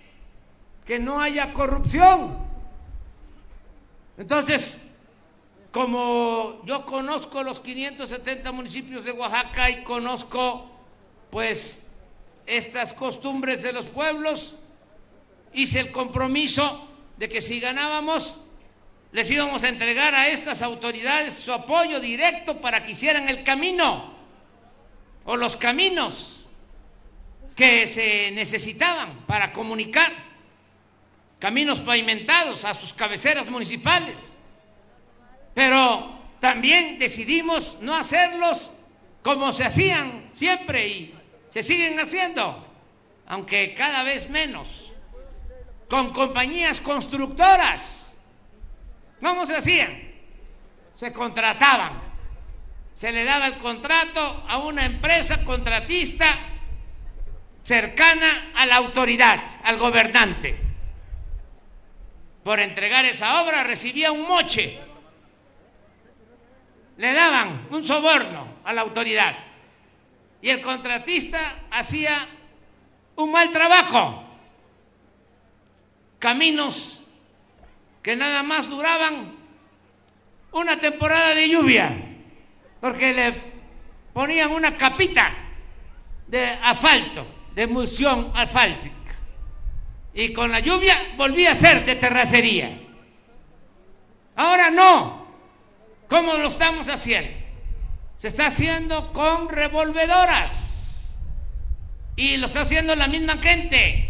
[0.85, 2.37] que no haya corrupción.
[4.17, 4.85] Entonces,
[5.71, 10.69] como yo conozco los 570 municipios de Oaxaca y conozco
[11.29, 11.88] pues
[12.49, 14.57] estas costumbres de los pueblos,
[15.53, 16.87] hice el compromiso
[17.17, 18.41] de que si ganábamos,
[19.11, 24.13] les íbamos a entregar a estas autoridades su apoyo directo para que hicieran el camino
[25.25, 26.45] o los caminos
[27.55, 30.11] que se necesitaban para comunicar,
[31.39, 34.37] caminos pavimentados a sus cabeceras municipales.
[35.53, 38.71] Pero también decidimos no hacerlos
[39.21, 41.18] como se hacían siempre y
[41.49, 42.65] se siguen haciendo,
[43.27, 44.85] aunque cada vez menos.
[45.89, 48.15] con compañías constructoras.
[49.19, 49.99] ¿Cómo se hacían?
[50.93, 51.99] Se contrataban.
[52.93, 56.37] Se le daba el contrato a una empresa contratista
[57.63, 60.59] cercana a la autoridad, al gobernante.
[62.43, 64.79] Por entregar esa obra recibía un moche.
[66.97, 69.48] Le daban un soborno a la autoridad.
[70.41, 71.39] Y el contratista
[71.71, 72.27] hacía
[73.15, 74.23] un mal trabajo.
[76.17, 77.01] Caminos
[78.01, 79.33] que nada más duraban
[80.51, 81.95] una temporada de lluvia,
[82.81, 83.41] porque le
[84.13, 85.33] ponían una capita
[86.27, 88.95] de asfalto, de emulsión asfáltica.
[90.13, 92.79] Y con la lluvia volvía a ser de terracería.
[94.35, 95.27] Ahora no.
[96.07, 97.38] ¿Cómo lo estamos haciendo?
[98.19, 101.15] Se está haciendo con revolvedoras
[102.17, 104.09] y lo está haciendo la misma gente.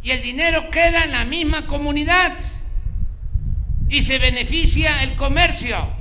[0.00, 2.38] Y el dinero queda en la misma comunidad.
[3.88, 5.92] Y se beneficia el comercio.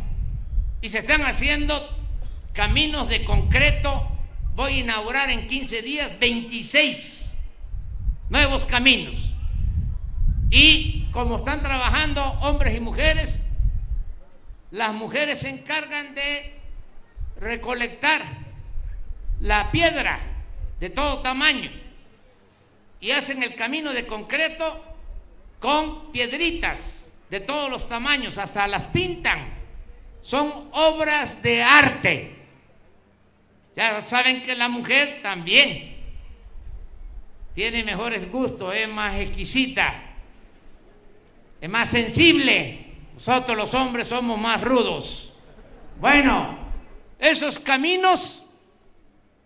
[0.82, 1.84] Y se están haciendo
[2.54, 4.08] caminos de concreto.
[4.54, 7.40] Voy a inaugurar en 15 días 26
[8.30, 9.34] nuevos caminos.
[10.52, 13.42] Y como están trabajando hombres y mujeres,
[14.70, 16.59] las mujeres se encargan de
[17.40, 18.22] recolectar
[19.42, 20.20] la piedra
[20.80, 21.72] de todo tamaño
[23.00, 24.84] y hacen el camino de concreto
[25.60, 29.54] con piedritas de todos los tamaños, hasta las pintan.
[30.22, 32.36] Son obras de arte.
[33.76, 35.96] Ya saben que la mujer también
[37.56, 39.94] tiene mejores gustos, es más exquisita,
[41.62, 42.88] es más sensible.
[43.14, 45.32] Nosotros los hombres somos más rudos.
[46.00, 46.69] Bueno,
[47.20, 48.44] esos caminos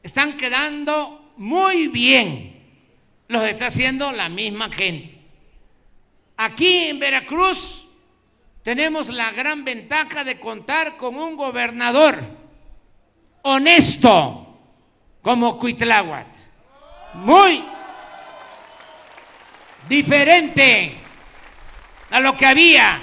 [0.04, 2.54] están quedando muy bien.
[3.28, 5.18] Los está haciendo la misma gente.
[6.38, 7.86] Aquí en Veracruz
[8.62, 12.22] tenemos la gran ventaja de contar con un gobernador
[13.42, 14.60] honesto
[15.22, 16.28] como Cuitláhuac.
[17.16, 17.64] Muy
[19.90, 20.96] diferente
[22.12, 23.02] a lo que había.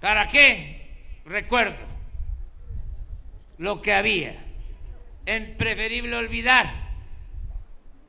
[0.00, 1.20] ¿Para qué?
[1.26, 1.89] Recuerdo
[3.60, 4.42] lo que había
[5.26, 6.72] es preferible olvidar.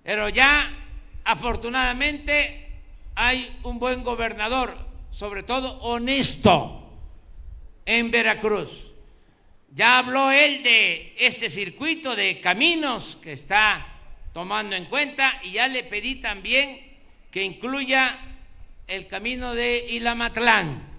[0.01, 0.71] Pero ya,
[1.25, 2.69] afortunadamente,
[3.15, 4.77] hay un buen gobernador,
[5.11, 6.89] sobre todo honesto,
[7.85, 8.71] en Veracruz.
[9.75, 13.85] Ya habló él de este circuito de caminos que está
[14.33, 16.79] tomando en cuenta y ya le pedí también
[17.29, 18.19] que incluya
[18.87, 20.90] el camino de Ilamatlán.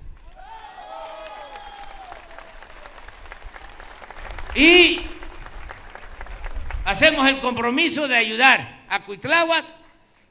[4.55, 5.01] Y
[6.85, 9.65] hacemos el compromiso de ayudar a Cuitláhuac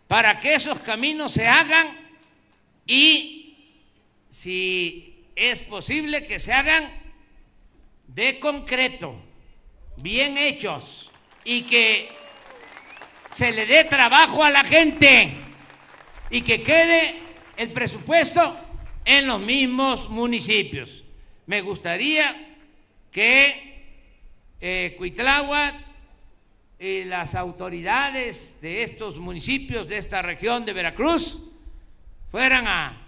[0.07, 1.87] para que esos caminos se hagan
[2.85, 3.55] y
[4.29, 6.91] si es posible que se hagan
[8.07, 9.15] de concreto,
[9.97, 11.09] bien hechos
[11.43, 12.09] y que
[13.31, 15.33] se le dé trabajo a la gente
[16.29, 17.15] y que quede
[17.57, 18.57] el presupuesto
[19.05, 21.03] en los mismos municipios.
[21.47, 22.57] Me gustaría
[23.11, 23.70] que
[24.61, 25.75] eh, Cuitláhuac
[26.79, 31.39] y las autoridades de estos municipios de esta región de Veracruz
[32.29, 33.01] fueran a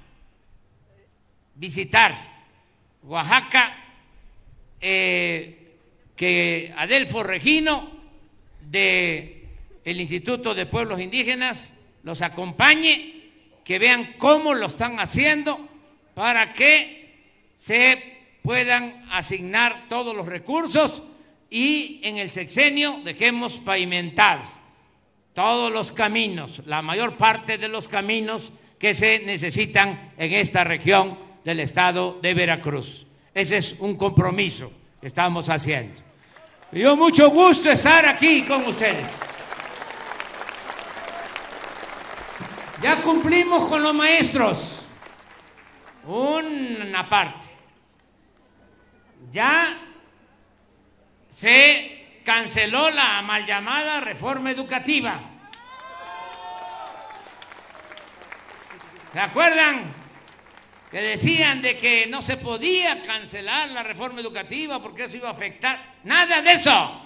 [1.55, 2.17] visitar
[3.03, 3.77] Oaxaca,
[4.81, 5.75] eh,
[6.15, 7.91] que Adelfo Regino
[8.69, 9.45] de
[9.85, 11.71] el Instituto de Pueblos Indígenas
[12.03, 13.21] los acompañe,
[13.63, 15.67] que vean cómo lo están haciendo
[16.15, 17.13] para que
[17.57, 21.01] se puedan asignar todos los recursos
[21.53, 24.49] y en el sexenio dejemos pavimentados
[25.35, 31.15] todos los caminos, la mayor parte de los caminos que se necesitan en esta región
[31.45, 33.05] del estado de Veracruz.
[33.35, 36.01] Ese es un compromiso que estamos haciendo.
[36.71, 39.15] Me dio mucho gusto estar aquí con ustedes.
[42.81, 44.87] Ya cumplimos con los maestros.
[46.07, 47.47] Una parte.
[49.31, 49.92] Ya
[51.34, 55.19] se canceló la mal llamada reforma educativa.
[59.11, 59.84] ¿Se acuerdan?
[60.91, 65.34] Que decían de que no se podía cancelar la reforma educativa porque eso iba a
[65.34, 65.95] afectar.
[66.03, 67.01] Nada de eso.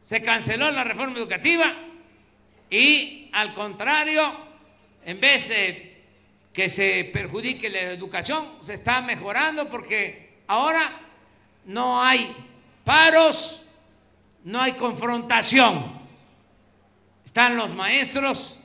[0.00, 1.74] Se canceló la reforma educativa
[2.70, 4.36] y al contrario,
[5.04, 6.04] en vez de
[6.52, 11.00] que se perjudique la educación, se está mejorando porque ahora
[11.64, 12.34] no hay
[12.86, 13.60] paros,
[14.44, 15.98] no hay confrontación.
[17.24, 18.60] Están los maestros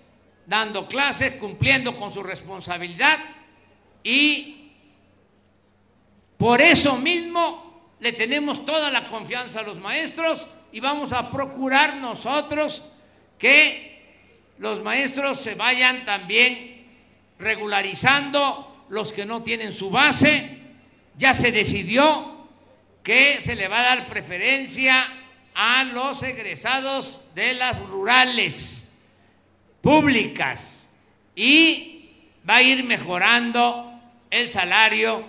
[0.45, 3.17] dando clases, cumpliendo con su responsabilidad
[4.03, 4.69] y
[6.37, 11.95] por eso mismo le tenemos toda la confianza a los maestros y vamos a procurar
[11.95, 12.83] nosotros
[13.39, 14.21] que
[14.59, 16.85] los maestros se vayan también
[17.39, 20.59] regularizando los que no tienen su base.
[21.17, 22.30] Ya se decidió
[23.03, 25.07] que se le va a dar preferencia
[25.53, 28.91] a los egresados de las rurales
[29.81, 30.87] públicas
[31.35, 32.09] y
[32.47, 33.91] va a ir mejorando
[34.29, 35.25] el salario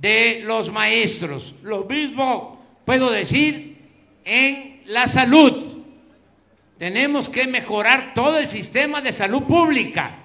[0.00, 1.54] de los maestros.
[1.62, 3.78] Lo mismo puedo decir
[4.24, 5.78] en la salud.
[6.78, 10.16] Tenemos que mejorar todo el sistema de salud pública,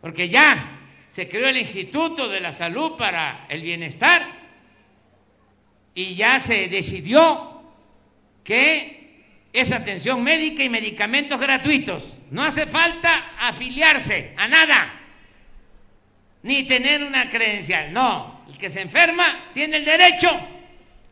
[0.00, 4.33] porque ya se creó el Instituto de la Salud para el Bienestar
[5.94, 7.62] y ya se decidió
[8.42, 9.04] que
[9.52, 12.18] es atención médica y medicamentos gratuitos.
[12.30, 15.00] No hace falta afiliarse a nada,
[16.42, 17.92] ni tener una credencial.
[17.92, 20.28] No, el que se enferma tiene el derecho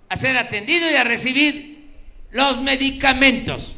[0.09, 1.89] a ser atendido y a recibir
[2.33, 3.76] los medicamentos.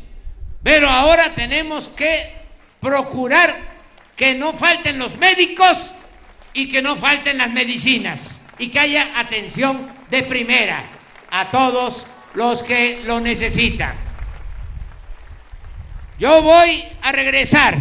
[0.63, 2.33] Pero ahora tenemos que
[2.81, 3.75] procurar
[4.17, 5.93] que no falten los médicos
[6.55, 10.85] y que no falten las medicinas y que haya atención de primera
[11.29, 13.97] a todos los que lo necesitan.
[16.21, 17.77] Yo voy a regresar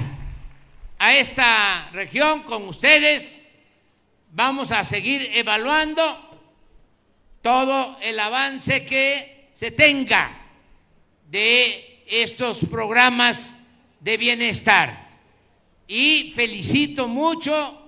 [0.97, 3.47] a esta región con ustedes.
[4.31, 6.31] Vamos a seguir evaluando
[7.43, 10.35] todo el avance que se tenga
[11.29, 13.59] de estos programas
[13.99, 15.07] de bienestar.
[15.87, 17.82] Y felicito mucho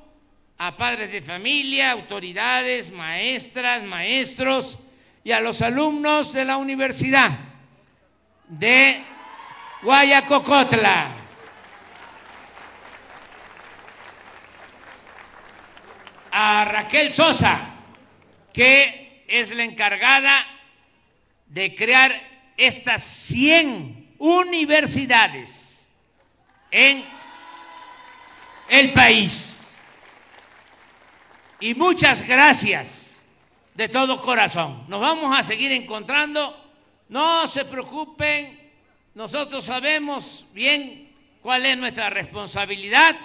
[0.57, 4.77] a padres de familia, autoridades, maestras, maestros
[5.23, 7.31] y a los alumnos de la Universidad
[8.47, 9.03] de
[9.81, 11.07] Guayacocotla.
[16.31, 17.61] A Raquel Sosa,
[18.53, 20.45] que es la encargada
[21.47, 22.21] de crear
[22.57, 25.85] estas 100 universidades
[26.71, 27.05] en
[28.69, 29.54] el país.
[31.59, 33.23] Y muchas gracias
[33.73, 34.83] de todo corazón.
[34.87, 36.61] Nos vamos a seguir encontrando.
[37.07, 38.71] No se preocupen,
[39.13, 43.15] nosotros sabemos bien cuál es nuestra responsabilidad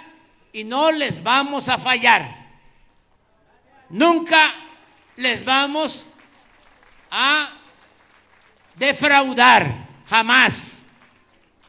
[0.53, 2.35] y no les vamos a fallar.
[3.89, 4.53] Nunca
[5.17, 6.05] les vamos
[7.09, 7.49] a
[8.75, 10.87] defraudar, jamás.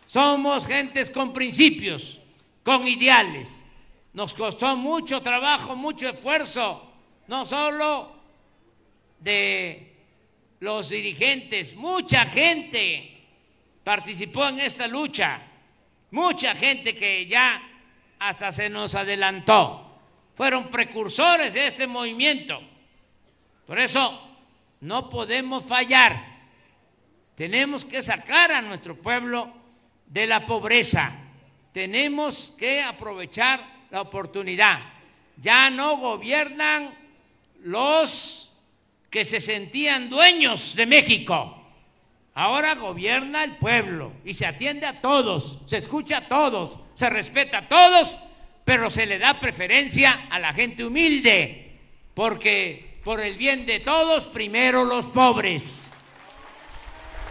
[0.07, 2.21] Somos gentes con principios,
[2.63, 3.62] con ideales
[4.13, 6.93] nos costó mucho trabajo, mucho esfuerzo,
[7.29, 8.13] no solo
[9.19, 9.95] de
[10.61, 13.25] los dirigentes, mucha gente
[13.83, 15.41] participó en esta lucha,
[16.11, 17.63] mucha gente que ya
[18.19, 19.99] hasta se nos adelantó,
[20.35, 22.61] fueron precursores de este movimiento.
[23.67, 24.21] Por eso
[24.81, 26.23] no podemos fallar,
[27.35, 29.53] tenemos que sacar a nuestro pueblo
[30.07, 31.17] de la pobreza,
[31.73, 34.80] tenemos que aprovechar la oportunidad.
[35.36, 36.95] Ya no gobiernan
[37.62, 38.51] los
[39.11, 41.62] que se sentían dueños de México.
[42.34, 47.59] Ahora gobierna el pueblo y se atiende a todos, se escucha a todos, se respeta
[47.59, 48.18] a todos,
[48.64, 51.78] pero se le da preferencia a la gente humilde,
[52.14, 55.93] porque por el bien de todos, primero los pobres.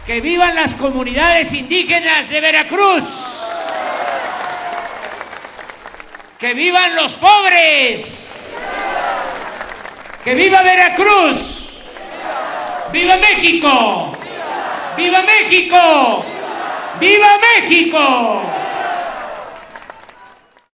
[0.06, 3.31] Que vivan las comunidades indígenas de Veracruz.
[6.42, 8.04] ¡Que vivan los pobres!
[10.24, 11.38] ¡Que viva Veracruz!
[12.90, 14.10] ¡Viva México!
[14.96, 16.24] ¡Viva México!
[16.98, 18.42] ¡Viva México!